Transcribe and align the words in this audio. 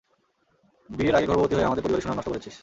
বিয়ের 0.89 1.15
আগেই 1.15 1.29
গর্ভবতী 1.29 1.53
হয়ে 1.55 1.67
আমাদের 1.67 1.83
পরিবারের 1.83 2.03
সুনাম 2.03 2.17
নষ্ট 2.17 2.29
করেছিস! 2.31 2.55